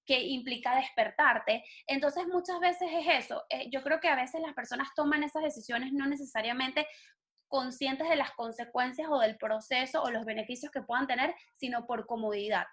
que 0.09 0.23
implica 0.23 0.75
despertarte. 0.75 1.63
Entonces 1.87 2.27
muchas 2.27 2.59
veces 2.61 2.89
es 2.91 3.27
eso. 3.27 3.45
Eh, 3.51 3.69
yo 3.71 3.83
creo 3.83 4.01
que 4.01 4.09
a 4.09 4.17
veces 4.17 4.41
las 4.41 4.55
personas 4.55 4.89
toman 4.97 5.23
esas 5.23 5.43
decisiones 5.43 5.93
no 5.93 6.07
necesariamente 6.07 6.87
conscientes 7.47 8.09
de 8.09 8.17
las 8.17 8.33
consecuencias 8.33 9.07
o 9.11 9.21
del 9.21 9.37
proceso 9.37 10.03
o 10.03 10.11
los 10.11 10.25
beneficios 10.25 10.73
que 10.73 10.81
puedan 10.81 11.07
tener, 11.07 11.35
sino 11.57 11.87
por 11.87 12.07
comodidad. 12.07 12.65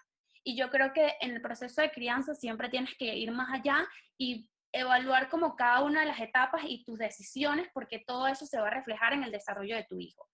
Y 0.44 0.56
yo 0.56 0.70
creo 0.70 0.94
que 0.94 1.14
en 1.20 1.32
el 1.32 1.42
proceso 1.42 1.82
de 1.82 1.90
crianza 1.90 2.34
siempre 2.34 2.70
tienes 2.70 2.94
que 2.96 3.14
ir 3.14 3.30
más 3.32 3.52
allá 3.52 3.86
y 4.16 4.48
evaluar 4.72 5.28
como 5.28 5.56
cada 5.56 5.82
una 5.82 6.00
de 6.00 6.06
las 6.06 6.20
etapas 6.20 6.62
y 6.66 6.84
tus 6.84 6.98
decisiones, 6.98 7.68
porque 7.74 8.02
todo 8.06 8.28
eso 8.28 8.46
se 8.46 8.58
va 8.58 8.68
a 8.68 8.70
reflejar 8.70 9.12
en 9.12 9.24
el 9.24 9.30
desarrollo 9.30 9.76
de 9.76 9.84
tu 9.84 10.00
hijo. 10.00 10.26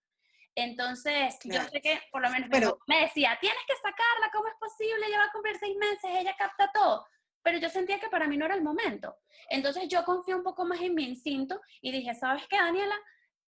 Entonces, 0.55 1.37
yo 1.43 1.61
sé 1.63 1.81
que 1.81 1.99
por 2.11 2.21
lo 2.21 2.29
menos 2.29 2.49
Pero, 2.51 2.79
me 2.87 3.01
decía, 3.01 3.37
tienes 3.41 3.61
que 3.67 3.75
sacarla, 3.75 4.29
¿cómo 4.31 4.47
es 4.47 4.55
posible? 4.59 5.17
Va 5.17 5.25
a 5.25 5.31
cumplir 5.31 5.57
seis 5.57 5.75
meses, 5.77 6.11
ella 6.13 6.35
capta 6.37 6.69
todo. 6.73 7.05
Pero 7.41 7.57
yo 7.57 7.69
sentía 7.69 7.99
que 7.99 8.09
para 8.09 8.27
mí 8.27 8.37
no 8.37 8.45
era 8.45 8.55
el 8.55 8.61
momento. 8.61 9.17
Entonces 9.49 9.87
yo 9.89 10.05
confié 10.05 10.35
un 10.35 10.43
poco 10.43 10.63
más 10.65 10.79
en 10.81 10.95
mi 10.95 11.03
instinto 11.03 11.59
y 11.81 11.91
dije, 11.91 12.13
¿sabes 12.13 12.47
qué, 12.47 12.57
Daniela? 12.57 12.95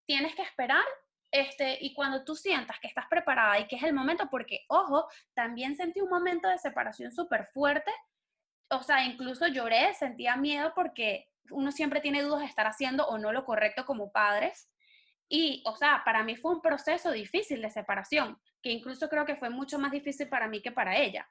Tienes 0.06 0.34
que 0.34 0.42
esperar 0.42 0.84
este, 1.34 1.78
y 1.80 1.92
cuando 1.94 2.22
tú 2.24 2.36
sientas 2.36 2.78
que 2.78 2.86
estás 2.86 3.06
preparada 3.10 3.58
y 3.58 3.66
que 3.66 3.74
es 3.74 3.82
el 3.82 3.92
momento, 3.92 4.28
porque, 4.30 4.64
ojo, 4.68 5.08
también 5.34 5.74
sentí 5.74 6.00
un 6.00 6.08
momento 6.08 6.48
de 6.48 6.58
separación 6.58 7.10
súper 7.10 7.46
fuerte, 7.46 7.90
o 8.70 8.84
sea, 8.84 9.04
incluso 9.04 9.48
lloré, 9.48 9.92
sentía 9.94 10.36
miedo 10.36 10.72
porque 10.76 11.28
uno 11.50 11.72
siempre 11.72 12.00
tiene 12.00 12.22
dudas 12.22 12.38
de 12.38 12.46
estar 12.46 12.68
haciendo 12.68 13.08
o 13.08 13.18
no 13.18 13.32
lo 13.32 13.44
correcto 13.44 13.84
como 13.84 14.12
padres. 14.12 14.70
Y, 15.28 15.62
o 15.66 15.76
sea, 15.76 16.02
para 16.04 16.22
mí 16.22 16.36
fue 16.36 16.52
un 16.52 16.60
proceso 16.60 17.10
difícil 17.10 17.62
de 17.62 17.70
separación, 17.70 18.38
que 18.62 18.70
incluso 18.70 19.08
creo 19.08 19.24
que 19.24 19.36
fue 19.36 19.50
mucho 19.50 19.78
más 19.78 19.90
difícil 19.90 20.28
para 20.28 20.48
mí 20.48 20.62
que 20.62 20.72
para 20.72 20.98
ella. 20.98 21.26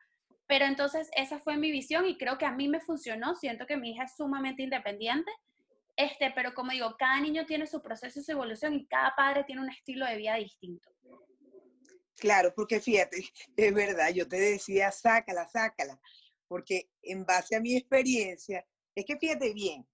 Pero 0.47 0.65
entonces 0.65 1.09
esa 1.15 1.39
fue 1.39 1.57
mi 1.57 1.71
visión 1.71 2.05
y 2.05 2.17
creo 2.17 2.37
que 2.37 2.45
a 2.45 2.51
mí 2.51 2.67
me 2.67 2.81
funcionó. 2.81 3.35
Siento 3.35 3.65
que 3.65 3.77
mi 3.77 3.91
hija 3.91 4.03
es 4.03 4.15
sumamente 4.15 4.63
independiente. 4.63 5.31
Este, 5.95 6.31
pero 6.35 6.53
como 6.53 6.71
digo, 6.71 6.95
cada 6.97 7.19
niño 7.19 7.45
tiene 7.45 7.67
su 7.67 7.81
proceso 7.81 8.19
y 8.19 8.23
su 8.23 8.31
evolución 8.31 8.73
y 8.73 8.85
cada 8.87 9.13
padre 9.15 9.43
tiene 9.43 9.61
un 9.61 9.69
estilo 9.69 10.05
de 10.05 10.17
vida 10.17 10.35
distinto. 10.35 10.89
Claro, 12.17 12.53
porque 12.55 12.79
fíjate, 12.79 13.17
es 13.57 13.73
verdad, 13.73 14.09
yo 14.09 14.27
te 14.27 14.39
decía, 14.39 14.91
sácala, 14.91 15.47
sácala, 15.47 15.99
porque 16.47 16.89
en 17.01 17.25
base 17.25 17.55
a 17.55 17.59
mi 17.59 17.75
experiencia, 17.75 18.65
es 18.95 19.05
que 19.05 19.17
fíjate 19.17 19.53
bien, 19.53 19.87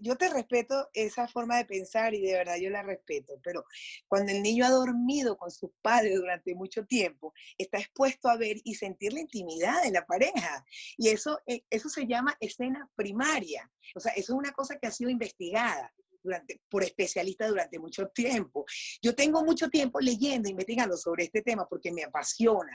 yo 0.00 0.16
te 0.16 0.28
respeto 0.28 0.88
esa 0.94 1.28
forma 1.28 1.58
de 1.58 1.64
pensar 1.64 2.14
y 2.14 2.22
de 2.22 2.32
verdad 2.32 2.56
yo 2.56 2.70
la 2.70 2.82
respeto, 2.82 3.40
pero 3.42 3.64
cuando 4.08 4.32
el 4.32 4.42
niño 4.42 4.64
ha 4.64 4.70
dormido 4.70 5.36
con 5.36 5.50
sus 5.50 5.70
padres 5.80 6.16
durante 6.16 6.54
mucho 6.54 6.84
tiempo, 6.84 7.32
está 7.56 7.78
expuesto 7.78 8.28
a 8.28 8.36
ver 8.36 8.56
y 8.64 8.74
sentir 8.74 9.12
la 9.12 9.20
intimidad 9.20 9.82
de 9.82 9.92
la 9.92 10.04
pareja. 10.04 10.64
Y 10.96 11.08
eso, 11.08 11.40
eh, 11.46 11.62
eso 11.70 11.88
se 11.88 12.06
llama 12.06 12.36
escena 12.40 12.88
primaria. 12.96 13.70
O 13.94 14.00
sea, 14.00 14.12
eso 14.12 14.32
es 14.32 14.38
una 14.38 14.52
cosa 14.52 14.78
que 14.78 14.86
ha 14.86 14.92
sido 14.92 15.10
investigada. 15.10 15.92
Durante, 16.22 16.60
por 16.68 16.84
especialistas 16.84 17.48
durante 17.48 17.78
mucho 17.78 18.08
tiempo. 18.08 18.66
Yo 19.00 19.14
tengo 19.14 19.42
mucho 19.42 19.70
tiempo 19.70 20.00
leyendo, 20.00 20.50
investigando 20.50 20.94
sobre 20.98 21.24
este 21.24 21.40
tema 21.40 21.66
porque 21.66 21.90
me 21.92 22.04
apasiona. 22.04 22.74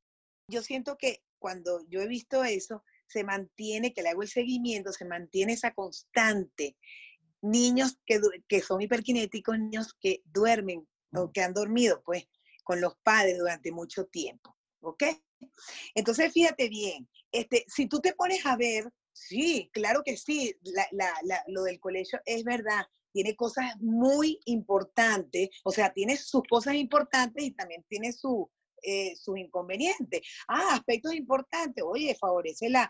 Yo 0.49 0.63
siento 0.63 0.97
que 0.97 1.21
cuando 1.37 1.85
yo 1.87 2.01
he 2.01 2.07
visto 2.07 2.43
eso, 2.43 2.83
se 3.07 3.23
mantiene, 3.23 3.93
que 3.93 4.01
le 4.01 4.09
hago 4.09 4.21
el 4.21 4.29
seguimiento, 4.29 4.91
se 4.91 5.05
mantiene 5.05 5.53
esa 5.53 5.73
constante. 5.73 6.77
Niños 7.41 7.97
que, 8.05 8.19
que 8.47 8.61
son 8.61 8.81
hiperkinéticos, 8.81 9.57
niños 9.57 9.93
que 9.99 10.21
duermen 10.25 10.87
o 11.13 11.31
que 11.31 11.41
han 11.41 11.53
dormido, 11.53 12.01
pues, 12.03 12.27
con 12.63 12.81
los 12.81 12.95
padres 13.03 13.37
durante 13.37 13.71
mucho 13.71 14.05
tiempo. 14.05 14.55
¿Ok? 14.81 15.03
Entonces, 15.93 16.31
fíjate 16.33 16.69
bien, 16.69 17.07
este, 17.31 17.65
si 17.67 17.87
tú 17.87 17.99
te 17.99 18.13
pones 18.13 18.45
a 18.45 18.55
ver, 18.55 18.91
sí, 19.13 19.69
claro 19.73 20.03
que 20.03 20.17
sí, 20.17 20.55
lo 21.47 21.63
del 21.63 21.79
colegio 21.79 22.19
es 22.25 22.43
verdad, 22.43 22.85
tiene 23.11 23.35
cosas 23.35 23.75
muy 23.79 24.39
importantes, 24.45 25.49
o 25.63 25.71
sea, 25.71 25.93
tiene 25.93 26.17
sus 26.17 26.43
cosas 26.49 26.75
importantes 26.75 27.43
y 27.43 27.51
también 27.51 27.85
tiene 27.87 28.11
su, 28.11 28.51
eh, 28.85 29.15
sus 29.15 29.37
inconvenientes. 29.37 30.21
Ah, 30.47 30.75
aspectos 30.75 31.13
importantes, 31.13 31.83
oye, 31.85 32.15
favorece 32.19 32.69
la, 32.69 32.89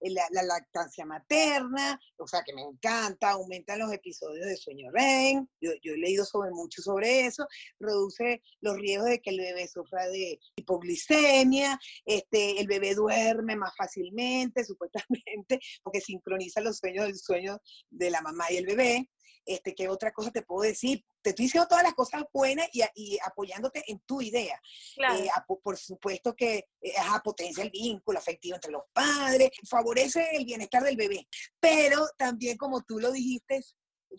la, 0.00 0.42
lactancia 0.42 1.04
materna, 1.04 1.98
o 2.18 2.26
sea, 2.26 2.42
que 2.44 2.54
me 2.54 2.62
encanta, 2.62 3.30
aumentan 3.30 3.78
los 3.78 3.92
episodios 3.92 4.46
de 4.46 4.56
sueño 4.56 4.90
REM, 4.92 5.46
yo, 5.60 5.72
he 5.82 5.96
leído 5.96 6.24
sobre 6.24 6.50
mucho 6.50 6.82
sobre 6.82 7.26
eso, 7.26 7.46
reduce 7.80 8.42
los 8.60 8.76
riesgos 8.76 9.10
de 9.10 9.20
que 9.20 9.30
el 9.30 9.38
bebé 9.38 9.68
sufra 9.68 10.08
de 10.08 10.38
hipoglicemia, 10.56 11.78
este, 12.04 12.60
el 12.60 12.66
bebé 12.66 12.94
duerme 12.94 13.56
más 13.56 13.74
fácilmente, 13.76 14.64
supuestamente, 14.64 15.58
porque 15.82 16.00
sincroniza 16.00 16.60
los 16.60 16.78
sueños 16.78 17.06
del 17.06 17.18
sueño 17.18 17.58
de 17.90 18.10
la 18.10 18.20
mamá 18.22 18.50
y 18.50 18.56
el 18.56 18.66
bebé. 18.66 19.08
Este, 19.44 19.74
¿Qué 19.74 19.88
otra 19.88 20.12
cosa 20.12 20.30
te 20.30 20.42
puedo 20.42 20.62
decir? 20.62 21.04
Te 21.22 21.30
estoy 21.30 21.46
diciendo 21.46 21.68
todas 21.68 21.84
las 21.84 21.94
cosas 21.94 22.24
buenas 22.32 22.68
y, 22.72 23.18
apoyándote 23.24 23.82
en 23.86 24.00
tu 24.00 24.20
idea. 24.20 24.60
Eh, 25.14 25.28
por 25.62 25.76
supuesto 25.76 26.34
que 26.34 26.68
eh, 26.80 26.92
a 27.10 27.20
potencia 27.20 27.64
el 27.64 27.70
vínculo 27.70 28.18
afectivo 28.18 28.56
entre 28.56 28.72
los 28.72 28.82
padres, 28.92 29.50
favorece 29.68 30.28
el 30.32 30.44
bienestar 30.44 30.82
del 30.82 30.96
bebé, 30.96 31.26
pero 31.60 32.06
también 32.16 32.56
como 32.56 32.82
tú 32.82 32.98
lo 32.98 33.10
dijiste, 33.12 33.60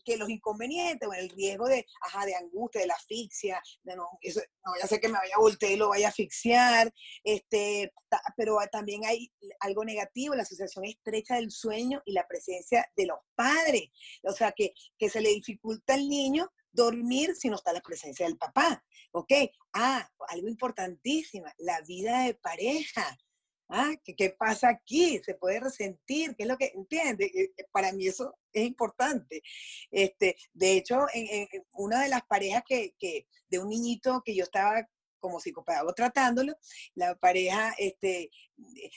que 0.03 0.17
los 0.17 0.29
inconvenientes, 0.29 1.07
bueno, 1.07 1.23
el 1.23 1.29
riesgo 1.29 1.67
de, 1.67 1.85
ajá, 2.01 2.25
de 2.25 2.35
angustia, 2.35 2.81
de 2.81 2.87
la 2.87 2.95
asfixia, 2.95 3.61
de 3.83 3.95
no, 3.95 4.07
eso, 4.21 4.41
no 4.65 4.71
vaya 4.71 4.85
a 4.85 4.87
ser 4.87 4.99
que 4.99 5.07
me 5.07 5.17
vaya 5.17 5.35
a 5.35 5.41
voltear 5.41 5.71
y 5.71 5.77
lo 5.77 5.89
vaya 5.89 6.07
a 6.07 6.09
asfixiar, 6.09 6.93
este, 7.23 7.93
pero 8.35 8.57
también 8.71 9.05
hay 9.05 9.31
algo 9.59 9.85
negativo, 9.85 10.35
la 10.35 10.43
asociación 10.43 10.85
estrecha 10.85 11.35
del 11.35 11.51
sueño 11.51 12.01
y 12.05 12.13
la 12.13 12.27
presencia 12.27 12.89
de 12.95 13.05
los 13.05 13.19
padres, 13.35 13.89
o 14.23 14.31
sea, 14.31 14.51
que, 14.51 14.73
que 14.97 15.09
se 15.09 15.21
le 15.21 15.29
dificulta 15.29 15.93
al 15.93 16.07
niño 16.07 16.51
dormir 16.75 17.35
si 17.35 17.49
no 17.49 17.55
está 17.55 17.73
la 17.73 17.81
presencia 17.81 18.25
del 18.25 18.37
papá, 18.37 18.83
¿ok? 19.11 19.31
Ah, 19.73 20.07
algo 20.27 20.47
importantísimo, 20.47 21.45
la 21.57 21.81
vida 21.81 22.23
de 22.23 22.35
pareja, 22.35 23.17
¿Ah? 23.67 23.93
¿Qué, 24.03 24.29
pasa 24.29 24.69
aquí? 24.69 25.19
¿Se 25.23 25.33
puede 25.35 25.59
resentir? 25.59 26.35
¿Qué 26.35 26.43
es 26.43 26.49
lo 26.49 26.57
que 26.57 26.71
entiende? 26.75 27.25
Eh, 27.25 27.53
eh, 27.57 27.65
para 27.71 27.91
mí 27.93 28.07
eso 28.07 28.35
es 28.53 28.65
importante. 28.65 29.41
Este, 29.89 30.35
de 30.53 30.73
hecho, 30.73 31.05
en, 31.13 31.47
una 31.73 32.03
de 32.03 32.09
las 32.09 32.23
parejas 32.23 32.63
que, 32.67 32.93
que, 32.99 33.27
de 33.49 33.59
un 33.59 33.69
niñito 33.69 34.21
que 34.23 34.35
yo 34.35 34.43
estaba 34.43 34.87
como 35.25 35.39
psicopedagogo 35.39 35.93
tratándolo, 35.93 36.53
la 36.93 37.15
pareja, 37.15 37.73
este, 37.79 38.29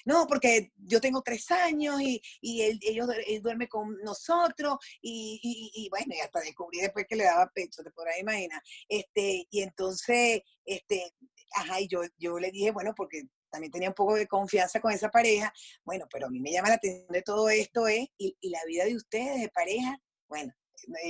no, 0.05 0.27
porque 0.27 0.73
yo 0.77 1.01
tengo 1.01 1.23
tres 1.23 1.51
años 1.51 2.03
y, 2.03 2.21
y 2.43 2.61
él, 2.63 2.79
ellos 2.83 3.09
duerme 3.41 3.67
con 3.67 3.97
nosotros 4.03 4.77
y, 5.01 5.41
y, 5.75 5.89
bueno, 5.89 6.15
y 6.15 6.21
hasta 6.21 6.41
descubrí 6.41 6.81
después 6.81 7.07
que 7.09 7.17
le 7.17 7.25
daba 7.25 7.51
pecho, 7.55 7.83
te 7.83 7.91
podrás 7.93 8.19
imaginar. 8.19 8.63
Este, 8.89 9.47
y 9.51 9.63
entonces, 9.63 10.43
este, 10.67 11.15
ajá, 11.55 11.81
y 11.81 11.89
yo, 11.89 12.03
yo 12.19 12.39
le 12.39 12.51
dije, 12.51 12.73
bueno, 12.73 12.93
porque 12.95 13.23
también 13.51 13.73
tenía 13.73 13.89
un 13.89 13.95
poco 13.95 14.15
de 14.15 14.27
confianza 14.27 14.81
con 14.81 14.93
esa 14.93 15.11
pareja. 15.11 15.53
Bueno, 15.85 16.07
pero 16.11 16.27
a 16.27 16.31
mí 16.31 16.41
me 16.41 16.53
llama 16.53 16.69
la 16.69 16.75
atención 16.77 17.09
de 17.09 17.23
todo 17.23 17.49
esto 17.49 17.87
es, 17.89 18.09
y, 18.19 18.37
la 18.43 18.61
vida 18.67 18.85
de 18.85 18.97
ustedes 18.97 19.41
de 19.41 19.49
pareja, 19.49 19.99
bueno, 20.29 20.53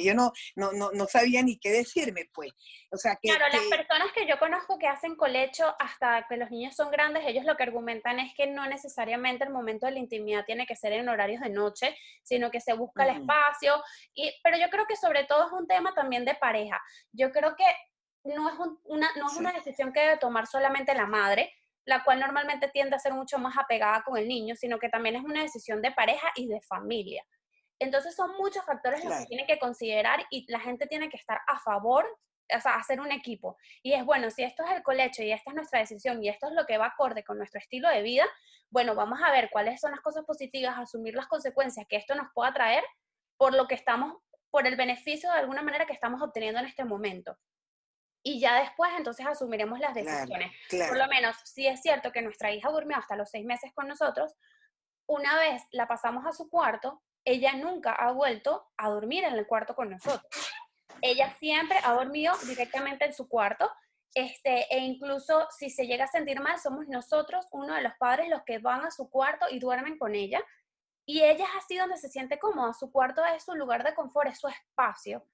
yo 0.03 0.15
no, 0.15 0.33
no, 0.57 0.73
no, 0.73 0.91
no, 0.93 1.07
sabía 1.07 1.43
ni 1.43 1.59
qué 1.59 1.71
decirme, 1.71 2.29
pues. 2.33 2.53
O 2.91 2.97
sea, 2.97 3.17
que, 3.21 3.29
claro, 3.29 3.45
las 3.53 3.65
personas 3.67 4.13
que 4.13 4.27
yo 4.27 4.39
conozco 4.39 4.79
que 4.79 4.87
hacen 4.87 5.15
colecho 5.15 5.75
hasta 5.79 6.27
que 6.29 6.37
los 6.37 6.51
niños 6.51 6.75
son 6.75 6.91
grandes, 6.91 7.25
ellos 7.27 7.45
lo 7.45 7.57
que 7.57 7.65
argumentan 7.65 8.19
es 8.19 8.35
que 8.35 8.47
no 8.47 8.67
necesariamente 8.67 9.45
el 9.45 9.51
momento 9.51 9.87
de 9.87 9.93
la 9.93 9.99
intimidad 9.99 10.45
tiene 10.47 10.67
que 10.67 10.77
ser 10.77 10.95
en 10.95 11.09
horarios 11.09 11.43
de 11.43 11.51
noche, 11.51 11.97
sino 12.23 12.51
que 12.51 12.61
se 12.61 12.73
busca 12.73 13.05
el 13.05 13.21
espacio. 13.21 13.83
Y, 14.15 14.33
pero 14.43 14.57
yo 14.57 14.69
creo 14.71 14.87
que 14.87 14.97
sobre 14.97 15.25
todo 15.25 15.47
es 15.47 15.53
un 15.53 15.67
tema 15.67 15.95
también 15.95 16.25
de 16.25 16.35
pareja. 16.35 16.81
Yo 17.13 17.31
creo 17.31 17.55
que 17.55 17.65
no 18.25 18.49
es, 18.49 18.57
una, 18.85 19.11
no 19.17 19.27
es 19.27 19.37
una 19.37 19.53
decisión 19.53 19.93
que 19.93 20.01
debe 20.01 20.19
tomar 20.19 20.47
solamente 20.47 20.95
la 20.95 21.07
madre, 21.07 21.53
la 21.89 22.05
cual 22.05 22.21
normalmente 22.21 22.69
tiende 22.69 22.97
a 22.97 22.99
ser 22.99 23.15
mucho 23.15 23.39
más 23.39 23.57
apegada 23.57 24.03
con 24.03 24.19
el 24.19 24.29
niño, 24.29 24.55
sino 24.57 24.79
que 24.79 24.91
también 24.91 25.17
es 25.17 25.25
una 25.25 25.41
decisión 25.41 25.81
de 25.81 25.91
pareja 25.91 26.31
y 26.37 26.47
de 26.47 26.61
familia. 26.61 27.25
Entonces 27.79 28.15
son 28.15 28.37
muchos 28.37 28.63
factores 28.67 29.03
los 29.03 29.21
que 29.21 29.25
tiene 29.25 29.47
que 29.47 29.59
considerar 29.59 30.23
y 30.29 30.45
la 30.53 30.61
gente 30.61 30.87
tiene 30.87 31.09
que 31.09 31.17
estar 31.17 31.41
a 31.47 31.59
favor, 31.61 32.05
o 32.55 32.61
sea, 32.61 32.75
hacer 32.75 33.01
un 33.01 33.11
equipo. 33.11 33.57
Y 33.83 33.95
es 33.95 34.05
bueno, 34.05 34.31
si 34.31 34.43
esto 34.43 34.65
es 34.65 34.73
el 34.73 34.83
colecho 34.83 35.23
y 35.23 35.33
esta 35.33 35.51
es 35.51 35.55
nuestra 35.55 35.81
decisión 35.81 36.23
y 36.23 36.29
esto 36.29 36.49
es 36.49 36.53
lo 36.53 36.67
que 36.67 36.77
va 36.77 36.89
acorde 36.89 37.25
con 37.25 37.39
nuestro 37.39 37.59
estilo 37.59 37.89
de 37.89 38.03
vida, 38.03 38.27
bueno, 38.69 38.95
vamos 38.95 39.21
a 39.25 39.31
ver 39.31 39.49
cuáles 39.51 39.81
son 39.81 39.93
las 39.93 40.01
cosas 40.01 40.27
positivas, 40.27 40.77
asumir 40.77 41.15
las 41.15 41.27
consecuencias 41.27 41.87
que 41.89 41.97
esto 41.97 42.15
nos 42.15 42.29
pueda 42.35 42.53
traer 42.53 42.85
por 43.39 43.55
lo 43.55 43.67
que 43.67 43.77
estamos, 43.77 44.15
por 44.51 44.67
el 44.67 44.77
beneficio 44.77 45.33
de 45.33 45.39
alguna 45.39 45.63
manera 45.63 45.87
que 45.87 45.95
estamos 45.95 46.21
obteniendo 46.21 46.61
en 46.61 46.67
este 46.67 46.85
momento 46.85 47.35
y 48.23 48.41
ya 48.41 48.61
después 48.61 48.91
entonces 48.97 49.27
asumiremos 49.27 49.79
las 49.79 49.95
decisiones. 49.95 50.53
Por 50.71 50.97
lo 50.97 51.07
menos, 51.09 51.37
si 51.45 51.67
es 51.67 51.81
cierto 51.81 52.13
que 52.13 52.23
nuestra 52.23 52.53
hija 52.53 52.71
durmió 52.71 52.97
hasta 52.97 53.17
los 53.17 53.31
seis 53.31 53.45
meses 53.45 53.73
con 53.75 53.89
nosotros, 53.89 54.35
una 55.07 55.39
vez 55.39 55.63
la 55.71 55.89
pasamos 55.89 56.27
a 56.27 56.33
su 56.33 56.51
cuarto, 56.51 57.03
ella 57.25 57.55
nunca 57.55 57.93
ha 57.93 58.13
vuelto 58.13 58.69
a 58.77 58.91
dormir 58.91 59.25
en 59.25 59.35
el 59.35 59.47
cuarto 59.47 59.75
con 59.75 59.91
nosotros. 59.91 60.29
Ella 61.01 61.35
siempre 61.39 61.79
ha 61.85 61.93
dormido 61.93 62.35
directamente 62.47 63.05
en 63.05 63.15
su 63.15 63.29
cuarto, 63.29 63.71
este, 64.15 64.67
e 64.75 64.79
incluso 64.79 65.47
si 65.57 65.71
se 65.71 65.87
llega 65.87 66.05
a 66.05 66.09
sentir 66.09 66.41
mal, 66.41 66.59
somos 66.59 66.89
nosotros, 66.89 67.47
uno 67.53 67.75
de 67.75 67.83
los 67.83 67.93
padres, 67.99 68.29
los 68.29 68.43
que 68.45 68.59
van 68.59 68.85
a 68.85 68.91
su 68.91 69.09
cuarto 69.11 69.47
y 69.51 69.59
duermen 69.59 69.99
con 69.99 70.15
ella. 70.15 70.43
Y 71.09 71.23
ella 71.23 71.47
es 71.47 71.65
así 71.65 71.75
donde 71.79 71.97
se 71.97 72.11
siente 72.11 72.39
cómoda. 72.39 72.75
Su 72.75 72.93
cuarto 72.93 73.25
es 73.25 73.43
su 73.43 73.55
lugar 73.55 73.83
de 73.83 73.95
confort, 73.95 74.29
es 74.29 74.39
su 74.39 74.47
espacio. 74.47 75.27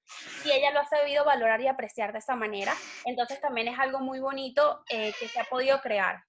Y 0.45 0.53
ella 0.53 0.71
lo 0.71 0.79
ha 0.79 0.89
sabido 0.89 1.25
valorar 1.25 1.61
y 1.61 1.67
apreciar 1.67 2.13
de 2.13 2.21
esa 2.21 2.37
manera. 2.37 2.73
Entonces 3.05 3.41
también 3.41 3.67
es 3.67 3.77
algo 3.77 3.99
muy 3.99 4.21
bonito 4.21 4.85
eh, 4.89 5.13
que 5.19 5.27
se 5.27 5.41
ha 5.41 5.45
podido 5.47 5.81
crear. 5.81 6.23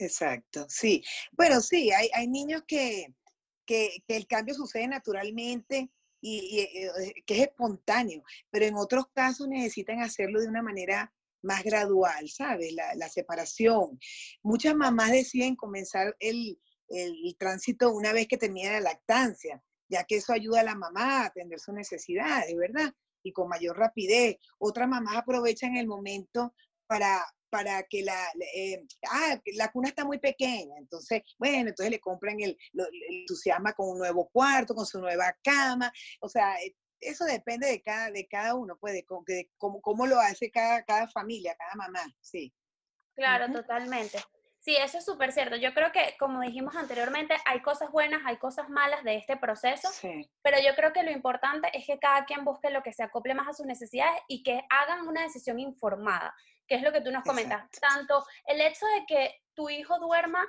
Exacto, 0.00 0.66
sí. 0.68 1.04
Bueno, 1.30 1.60
sí, 1.60 1.92
hay, 1.92 2.10
hay 2.12 2.26
niños 2.26 2.64
que, 2.66 3.06
que, 3.64 4.02
el 4.08 4.26
cambio 4.26 4.54
sucede 4.54 4.88
naturalmente 4.88 5.88
y, 6.20 6.58
eh, 6.58 7.22
que 7.24 7.34
es 7.34 7.40
espontáneo, 7.42 8.24
pero 8.50 8.66
en 8.66 8.74
otros 8.74 9.04
casos 9.14 9.46
necesitan 9.46 10.02
hacerlo 10.02 10.40
de 10.40 10.48
una 10.48 10.60
manera 10.60 11.14
más 11.40 11.62
gradual, 11.62 12.28
¿sabes? 12.30 12.72
La, 12.72 12.96
la 12.96 13.08
separación. 13.08 13.96
Muchas 14.42 14.74
mamás 14.74 15.12
deciden 15.12 15.54
comenzar 15.54 16.16
el, 16.18 16.58
el, 16.88 17.36
tránsito 17.38 17.90
una 17.92 18.12
vez 18.12 18.28
que 18.28 18.36
termina 18.36 18.72
la 18.72 18.80
lactancia, 18.80 19.62
ya 19.88 20.04
que 20.04 20.16
eso 20.16 20.32
ayuda 20.32 20.60
a 20.60 20.64
la 20.64 20.74
mamá 20.74 21.22
a 21.22 21.26
atender 21.26 21.60
sus 21.60 21.74
necesidades, 21.74 22.54
¿verdad? 22.56 22.92
Y 23.22 23.32
con 23.32 23.48
mayor 23.48 23.78
rapidez. 23.78 24.36
Otras 24.58 24.88
mamás 24.88 25.16
aprovechan 25.16 25.76
el 25.76 25.86
momento 25.86 26.54
para, 26.86 27.24
para 27.50 27.82
que 27.84 28.02
la, 28.02 28.30
eh, 28.54 28.84
ah, 29.10 29.40
la 29.54 29.70
cuna 29.72 29.88
está 29.88 30.04
muy 30.04 30.18
pequeña, 30.18 30.76
entonces, 30.78 31.22
bueno, 31.38 31.68
entonces 31.68 31.90
le 31.90 32.00
compran 32.00 32.40
el, 32.40 32.56
entusiasma 33.10 33.72
con 33.72 33.90
un 33.90 33.98
nuevo 33.98 34.28
cuarto, 34.28 34.74
con 34.74 34.86
su 34.86 35.00
nueva 35.00 35.36
cama, 35.42 35.92
o 36.20 36.28
sea, 36.28 36.54
eh, 36.62 36.76
eso 37.00 37.24
depende 37.24 37.66
de 37.66 37.82
cada, 37.82 38.10
de 38.10 38.26
cada 38.26 38.54
uno, 38.54 38.78
pues, 38.78 38.94
de, 38.94 39.04
cómo, 39.58 39.80
cómo, 39.80 40.06
lo 40.06 40.18
hace 40.18 40.50
cada, 40.50 40.82
cada 40.84 41.08
familia, 41.08 41.54
cada 41.56 41.74
mamá, 41.74 42.04
sí. 42.20 42.52
Claro, 43.14 43.50
totalmente. 43.52 44.18
Sí, 44.66 44.76
eso 44.76 44.98
es 44.98 45.04
súper 45.04 45.30
cierto. 45.30 45.54
Yo 45.54 45.72
creo 45.72 45.92
que, 45.92 46.16
como 46.18 46.40
dijimos 46.40 46.74
anteriormente, 46.74 47.36
hay 47.44 47.62
cosas 47.62 47.88
buenas, 47.92 48.22
hay 48.24 48.36
cosas 48.36 48.68
malas 48.68 49.04
de 49.04 49.14
este 49.14 49.36
proceso, 49.36 49.88
pero 50.42 50.58
yo 50.58 50.74
creo 50.74 50.92
que 50.92 51.04
lo 51.04 51.12
importante 51.12 51.70
es 51.72 51.86
que 51.86 52.00
cada 52.00 52.24
quien 52.24 52.44
busque 52.44 52.70
lo 52.70 52.82
que 52.82 52.92
se 52.92 53.04
acople 53.04 53.32
más 53.34 53.46
a 53.46 53.52
sus 53.52 53.64
necesidades 53.64 54.20
y 54.26 54.42
que 54.42 54.64
hagan 54.68 55.06
una 55.06 55.22
decisión 55.22 55.60
informada, 55.60 56.34
que 56.66 56.74
es 56.74 56.82
lo 56.82 56.90
que 56.90 57.00
tú 57.00 57.12
nos 57.12 57.22
comentas. 57.22 57.70
Tanto 57.80 58.26
el 58.44 58.60
hecho 58.60 58.84
de 58.86 59.06
que 59.06 59.40
tu 59.54 59.70
hijo 59.70 60.00
duerma 60.00 60.44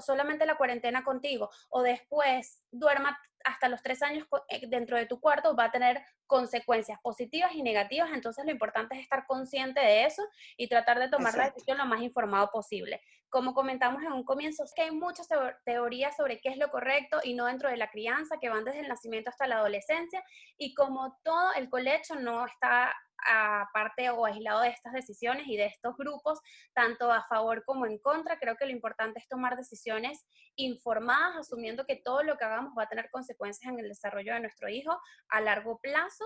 solamente 0.00 0.46
la 0.46 0.56
cuarentena 0.56 1.04
contigo 1.04 1.48
o 1.68 1.82
después 1.82 2.64
duerma 2.72 3.16
hasta 3.44 3.68
los 3.68 3.82
tres 3.84 4.02
años 4.02 4.26
eh, 4.48 4.66
dentro 4.66 4.96
de 4.96 5.06
tu 5.06 5.20
cuarto 5.20 5.54
va 5.54 5.66
a 5.66 5.70
tener 5.70 6.04
consecuencias 6.30 7.00
positivas 7.02 7.52
y 7.54 7.62
negativas, 7.64 8.10
entonces 8.14 8.44
lo 8.44 8.52
importante 8.52 8.94
es 8.94 9.02
estar 9.02 9.26
consciente 9.26 9.80
de 9.80 10.04
eso 10.04 10.22
y 10.56 10.68
tratar 10.68 11.00
de 11.00 11.08
tomar 11.08 11.34
la 11.36 11.46
decisión 11.46 11.76
lo 11.76 11.86
más 11.86 12.02
informado 12.02 12.50
posible. 12.52 13.02
Como 13.28 13.52
comentamos 13.52 14.00
en 14.04 14.12
un 14.12 14.22
comienzo, 14.22 14.62
es 14.62 14.72
que 14.72 14.82
hay 14.82 14.92
muchas 14.92 15.26
teorías 15.64 16.16
sobre 16.16 16.40
qué 16.40 16.50
es 16.50 16.56
lo 16.56 16.70
correcto 16.70 17.18
y 17.24 17.34
no 17.34 17.46
dentro 17.46 17.68
de 17.68 17.76
la 17.76 17.90
crianza, 17.90 18.36
que 18.40 18.48
van 18.48 18.64
desde 18.64 18.80
el 18.80 18.88
nacimiento 18.88 19.30
hasta 19.30 19.48
la 19.48 19.56
adolescencia, 19.56 20.22
y 20.56 20.72
como 20.74 21.18
todo 21.24 21.52
el 21.54 21.68
colecho 21.68 22.14
no 22.14 22.46
está 22.46 22.94
aparte 23.26 24.10
o 24.10 24.24
aislado 24.24 24.62
de 24.62 24.70
estas 24.70 24.92
decisiones 24.92 25.46
y 25.46 25.56
de 25.56 25.66
estos 25.66 25.96
grupos, 25.96 26.40
tanto 26.74 27.12
a 27.12 27.26
favor 27.28 27.64
como 27.64 27.86
en 27.86 27.98
contra, 27.98 28.38
creo 28.38 28.56
que 28.56 28.66
lo 28.66 28.72
importante 28.72 29.18
es 29.18 29.28
tomar 29.28 29.56
decisiones 29.56 30.26
informadas, 30.56 31.36
asumiendo 31.36 31.86
que 31.86 31.96
todo 31.96 32.22
lo 32.22 32.36
que 32.36 32.44
hagamos 32.44 32.72
va 32.78 32.84
a 32.84 32.88
tener 32.88 33.10
consecuencias 33.10 33.72
en 33.72 33.78
el 33.78 33.88
desarrollo 33.88 34.34
de 34.34 34.40
nuestro 34.40 34.68
hijo 34.68 34.98
a 35.28 35.40
largo 35.40 35.78
plazo. 35.80 36.19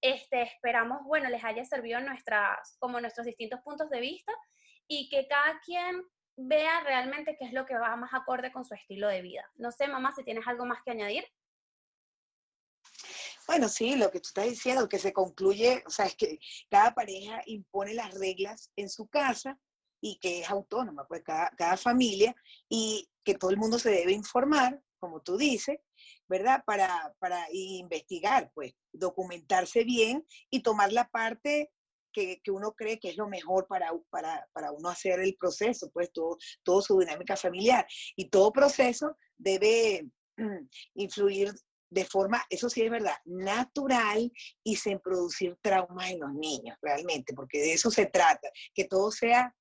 Este, 0.00 0.42
esperamos, 0.42 1.02
bueno, 1.04 1.28
les 1.28 1.44
haya 1.44 1.64
servido 1.64 2.00
nuestras, 2.00 2.76
como 2.78 3.00
nuestros 3.00 3.26
distintos 3.26 3.60
puntos 3.60 3.90
de 3.90 4.00
vista 4.00 4.32
y 4.86 5.08
que 5.10 5.28
cada 5.28 5.60
quien 5.60 6.02
vea 6.36 6.80
realmente 6.80 7.36
qué 7.38 7.44
es 7.44 7.52
lo 7.52 7.66
que 7.66 7.76
va 7.76 7.96
más 7.96 8.14
acorde 8.14 8.50
con 8.50 8.64
su 8.64 8.74
estilo 8.74 9.08
de 9.08 9.20
vida. 9.20 9.48
No 9.56 9.70
sé, 9.70 9.88
mamá, 9.88 10.12
si 10.12 10.24
tienes 10.24 10.46
algo 10.46 10.64
más 10.64 10.82
que 10.82 10.92
añadir. 10.92 11.24
Bueno, 13.46 13.68
sí, 13.68 13.96
lo 13.96 14.10
que 14.10 14.20
tú 14.20 14.28
estás 14.28 14.44
diciendo, 14.44 14.88
que 14.88 14.98
se 14.98 15.12
concluye, 15.12 15.82
o 15.86 15.90
sea, 15.90 16.06
es 16.06 16.14
que 16.14 16.38
cada 16.70 16.94
pareja 16.94 17.42
impone 17.46 17.94
las 17.94 18.14
reglas 18.14 18.70
en 18.76 18.88
su 18.88 19.08
casa 19.08 19.58
y 20.00 20.18
que 20.18 20.40
es 20.40 20.50
autónoma, 20.50 21.06
pues 21.06 21.22
cada, 21.24 21.50
cada 21.58 21.76
familia, 21.76 22.34
y 22.68 23.10
que 23.24 23.34
todo 23.34 23.50
el 23.50 23.58
mundo 23.58 23.78
se 23.78 23.90
debe 23.90 24.12
informar, 24.12 24.80
como 24.98 25.20
tú 25.20 25.36
dices, 25.36 25.78
¿verdad? 26.30 26.62
Para, 26.64 27.12
para 27.18 27.44
investigar, 27.50 28.52
pues, 28.54 28.72
documentarse 28.92 29.82
bien 29.82 30.24
y 30.48 30.62
tomar 30.62 30.92
la 30.92 31.08
parte 31.08 31.72
que, 32.12 32.40
que, 32.40 32.52
uno 32.52 32.72
cree 32.72 33.00
que 33.00 33.10
es 33.10 33.16
lo 33.16 33.28
mejor 33.28 33.66
para, 33.66 33.90
para, 34.10 34.48
para, 34.52 34.70
uno 34.70 34.88
hacer 34.88 35.18
el 35.18 35.36
proceso, 35.36 35.90
pues 35.90 36.12
todo, 36.12 36.38
todo 36.62 36.82
su 36.82 37.00
dinámica 37.00 37.36
familiar. 37.36 37.84
Y 38.14 38.30
todo 38.30 38.52
proceso 38.52 39.16
debe 39.36 40.08
mm, 40.36 40.68
influir 40.94 41.52
de 41.90 42.04
forma, 42.04 42.44
eso 42.48 42.70
sí 42.70 42.82
es 42.82 42.90
verdad, 42.92 43.16
natural 43.24 44.32
y 44.62 44.76
sin 44.76 45.00
producir 45.00 45.58
traumas 45.60 46.10
en 46.10 46.20
los 46.20 46.32
niños, 46.32 46.78
realmente, 46.80 47.34
porque 47.34 47.58
de 47.58 47.72
eso 47.72 47.90
se 47.90 48.06
trata, 48.06 48.48
que 48.72 48.84
todo 48.84 49.10
sea 49.10 49.52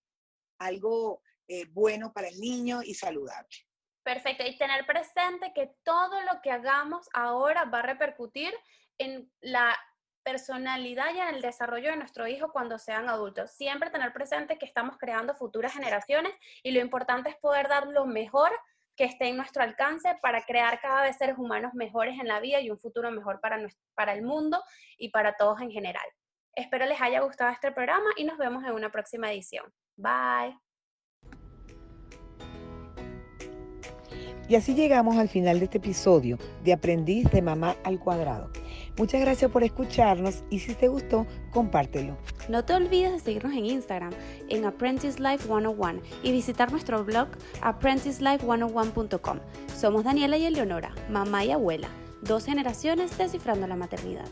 algo 0.60 1.24
eh, 1.48 1.66
bueno 1.72 2.14
para 2.14 2.28
el 2.28 2.40
niño 2.40 2.82
y 2.84 2.94
saludable. 2.94 3.50
Perfecto, 4.04 4.44
y 4.46 4.58
tener 4.58 4.86
presente 4.86 5.52
que 5.54 5.76
todo 5.84 6.22
lo 6.22 6.42
que 6.42 6.52
hagamos 6.52 7.10
ahora 7.14 7.66
va 7.66 7.80
a 7.80 7.84
repercutir 7.84 8.54
en 8.98 9.32
la 9.42 9.78
personalidad 10.24 11.14
y 11.14 11.20
en 11.20 11.36
el 11.36 11.42
desarrollo 11.42 11.90
de 11.92 11.98
nuestro 11.98 12.28
hijo 12.28 12.52
cuando 12.52 12.78
sean 12.78 13.10
adultos. 13.10 13.52
Siempre 13.52 13.90
tener 13.90 14.14
presente 14.14 14.58
que 14.58 14.66
estamos 14.66 14.98
creando 14.98 15.36
futuras 15.36 15.74
generaciones 15.74 16.34
y 16.64 16.72
lo 16.72 16.80
importante 16.82 17.30
es 17.30 17.38
poder 17.38 17.68
dar 17.68 17.88
lo 17.88 18.06
mejor 18.06 18.52
que 18.96 19.06
esté 19.06 19.30
en 19.30 19.38
nuestro 19.38 19.64
alcance 19.64 20.18
para 20.22 20.44
crear 20.44 20.82
cada 20.82 21.04
vez 21.04 21.18
seres 21.18 21.38
humanos 21.38 21.74
mejores 21.74 22.20
en 22.20 22.28
la 22.28 22.42
vida 22.42 22.60
y 22.60 22.70
un 22.70 22.78
futuro 22.78 23.10
mejor 23.12 23.40
para, 23.40 23.58
para 23.96 24.14
el 24.14 24.24
mundo 24.24 24.62
y 24.98 25.10
para 25.10 25.38
todos 25.38 25.62
en 25.62 25.72
general. 25.72 26.06
Espero 26.54 26.86
les 26.86 27.02
haya 27.02 27.22
gustado 27.22 27.52
este 27.52 27.72
programa 27.72 28.10
y 28.18 28.26
nos 28.26 28.38
vemos 28.38 28.64
en 28.66 28.72
una 28.72 28.92
próxima 28.92 29.32
edición. 29.32 29.74
Bye. 29.96 30.69
Y 34.50 34.56
así 34.56 34.74
llegamos 34.74 35.18
al 35.18 35.30
final 35.30 35.60
de 35.60 35.66
este 35.66 35.78
episodio 35.78 36.40
de 36.64 36.74
Aprendiz 36.74 37.30
de 37.30 37.44
Mamá 37.44 37.76
al 37.84 38.00
Cuadrado. 38.00 38.50
Muchas 38.98 39.22
gracias 39.22 39.52
por 39.52 39.64
escucharnos 39.64 40.44
y 40.50 40.58
si 40.58 40.74
te 40.74 40.88
gustó, 40.88 41.28
compártelo. 41.52 42.18
No 42.50 42.66
te 42.66 42.74
olvides 42.74 43.12
de 43.12 43.20
seguirnos 43.20 43.54
en 43.54 43.68
Instagram 43.68 44.12
en 44.50 44.66
Apprentice 44.66 45.22
Life 45.22 45.46
101 45.46 46.02
y 46.24 46.32
visitar 46.32 46.72
nuestro 46.72 47.06
blog 47.06 47.28
apprenticelife101.com. 47.62 49.40
Somos 49.78 50.04
Daniela 50.04 50.38
y 50.38 50.46
Eleonora, 50.46 50.96
mamá 51.12 51.46
y 51.46 51.52
abuela, 51.52 51.90
dos 52.24 52.46
generaciones 52.46 53.16
descifrando 53.20 53.68
la 53.68 53.76
maternidad. 53.76 54.26